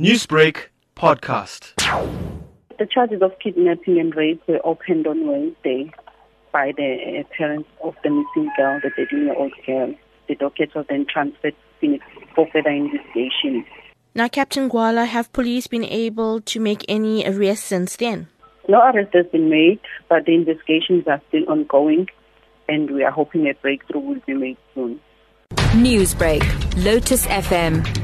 Newsbreak 0.00 0.70
podcast. 0.96 1.74
The 2.80 2.86
charges 2.92 3.22
of 3.22 3.30
kidnapping 3.38 4.00
and 4.00 4.12
rape 4.16 4.42
were 4.48 4.58
opened 4.64 5.06
on 5.06 5.24
Wednesday 5.24 5.92
by 6.52 6.72
the 6.76 7.20
uh, 7.20 7.22
parents 7.38 7.68
of 7.80 7.94
the 8.02 8.10
missing 8.10 8.50
girl, 8.56 8.80
the 8.82 8.90
13 8.96 9.26
year 9.26 9.36
old 9.36 9.52
girl. 9.64 9.94
The 10.26 10.34
docket 10.34 10.74
was 10.74 10.84
then 10.88 11.06
transferred 11.08 11.52
to 11.52 11.78
Phoenix 11.80 12.04
for 12.34 12.48
further 12.52 12.70
investigation. 12.70 13.64
Now, 14.16 14.26
Captain 14.26 14.68
Gwala, 14.68 15.06
have 15.06 15.32
police 15.32 15.68
been 15.68 15.84
able 15.84 16.40
to 16.40 16.58
make 16.58 16.84
any 16.88 17.24
arrests 17.24 17.66
since 17.66 17.94
then? 17.94 18.26
No 18.68 18.80
arrest 18.80 19.14
has 19.14 19.26
been 19.26 19.48
made, 19.48 19.78
but 20.08 20.26
the 20.26 20.34
investigations 20.34 21.06
are 21.06 21.22
still 21.28 21.48
ongoing, 21.48 22.08
and 22.68 22.90
we 22.90 23.04
are 23.04 23.12
hoping 23.12 23.46
a 23.46 23.54
breakthrough 23.54 24.00
will 24.00 24.20
be 24.26 24.34
made 24.34 24.56
soon. 24.74 24.98
Newsbreak, 25.74 26.42
Lotus 26.84 27.26
FM, 27.26 28.03